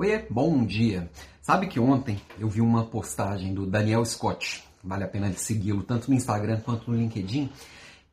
[0.00, 1.10] Oiê, bom dia.
[1.42, 6.10] Sabe que ontem eu vi uma postagem do Daniel Scott, vale a pena segui-lo tanto
[6.10, 7.50] no Instagram quanto no LinkedIn,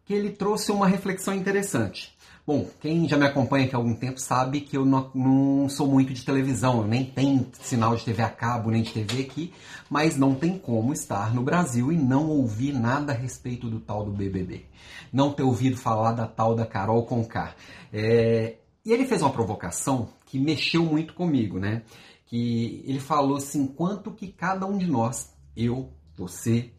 [0.04, 2.14] que ele trouxe uma reflexão interessante.
[2.46, 5.88] Bom, quem já me acompanha aqui há algum tempo sabe que eu não, não, sou
[5.88, 9.54] muito de televisão, nem tenho sinal de TV a cabo nem de TV aqui,
[9.90, 14.04] mas não tem como estar no Brasil e não ouvir nada a respeito do tal
[14.04, 14.66] do BBB.
[15.14, 17.56] Não ter ouvido falar da tal da Carol Conká.
[17.94, 18.58] É,
[18.88, 21.82] e ele fez uma provocação que mexeu muito comigo, né?
[22.26, 26.72] Que ele falou assim, quanto que cada um de nós, eu, você,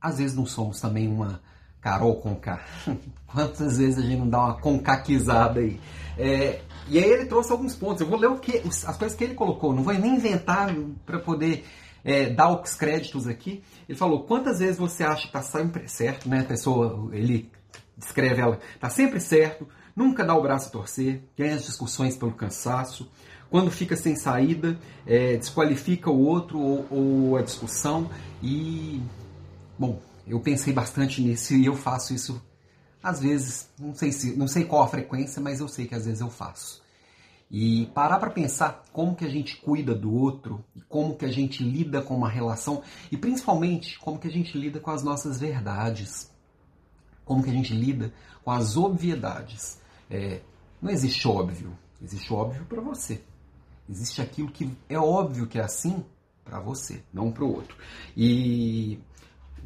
[0.00, 1.40] às vezes não somos também uma
[1.80, 2.64] Carol Conká.
[3.28, 5.78] Quantas vezes a gente não dá uma concaquizada aí?
[6.18, 8.00] É, e aí ele trouxe alguns pontos.
[8.00, 9.72] Eu vou ler o que, as coisas que ele colocou.
[9.72, 10.74] Não vou nem inventar
[11.06, 11.64] para poder
[12.02, 13.62] é, dar os créditos aqui.
[13.88, 16.40] Ele falou: quantas vezes você acha que está sempre certo, né?
[16.40, 17.52] A pessoa, ele
[17.96, 22.32] descreve ela, está sempre certo, nunca dá o braço a torcer, ganha as discussões pelo
[22.32, 23.10] cansaço.
[23.50, 28.10] Quando fica sem saída, é, desqualifica o outro ou, ou a discussão
[28.42, 29.00] e,
[29.78, 32.42] bom, eu pensei bastante nisso e eu faço isso
[33.04, 36.06] às vezes, não sei se, não sei qual a frequência, mas eu sei que às
[36.06, 36.82] vezes eu faço.
[37.50, 41.62] E parar para pensar como que a gente cuida do outro, como que a gente
[41.62, 46.32] lida com uma relação e principalmente como que a gente lida com as nossas verdades,
[47.26, 48.10] como que a gente lida
[48.42, 49.78] com as obviedades.
[50.10, 50.40] É,
[50.80, 53.22] não existe óbvio, existe óbvio para você.
[53.88, 56.04] Existe aquilo que é óbvio que é assim
[56.44, 57.76] para você, não para o outro.
[58.16, 58.98] E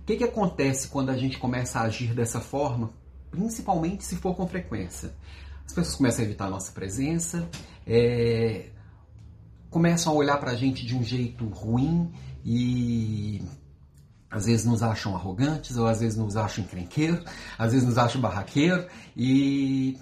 [0.09, 2.91] que, que acontece quando a gente começa a agir dessa forma,
[3.31, 5.12] principalmente se for com frequência?
[5.66, 7.47] As pessoas começam a evitar a nossa presença,
[7.86, 8.70] é,
[9.69, 12.11] começam a olhar para a gente de um jeito ruim
[12.42, 13.42] e
[14.31, 17.22] às vezes nos acham arrogantes, ou às vezes nos acham encrenqueiro,
[17.59, 19.98] às vezes nos acham barraqueiro e,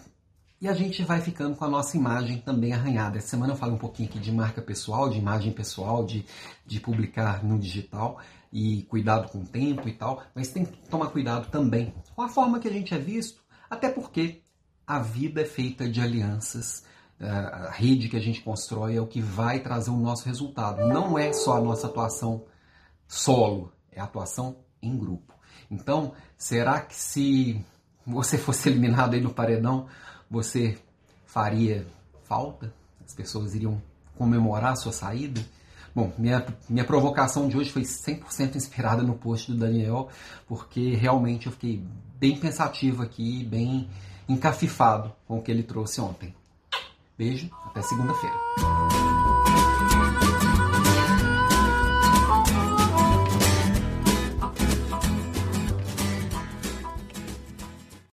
[0.66, 3.18] e a gente vai ficando com a nossa imagem também arranhada.
[3.18, 6.26] Essa semana eu falo um pouquinho aqui de marca pessoal, de imagem pessoal, de,
[6.66, 8.18] de publicar no digital
[8.52, 12.28] e cuidado com o tempo e tal, mas tem que tomar cuidado também com a
[12.28, 13.40] forma que a gente é visto,
[13.70, 14.42] até porque
[14.84, 16.84] a vida é feita de alianças,
[17.20, 20.84] a rede que a gente constrói é o que vai trazer o nosso resultado.
[20.88, 22.44] Não é só a nossa atuação
[23.06, 25.32] solo, é a atuação em grupo.
[25.70, 27.64] Então, será que se
[28.04, 29.86] você fosse eliminado aí no paredão,
[30.30, 30.78] você
[31.26, 31.86] faria
[32.24, 32.72] falta?
[33.04, 33.80] As pessoas iriam
[34.16, 35.40] comemorar a sua saída?
[35.94, 40.10] Bom, minha, minha provocação de hoje foi 100% inspirada no post do Daniel,
[40.46, 41.82] porque realmente eu fiquei
[42.18, 43.88] bem pensativo aqui, bem
[44.28, 46.34] encafifado com o que ele trouxe ontem.
[47.16, 48.36] Beijo, até segunda-feira.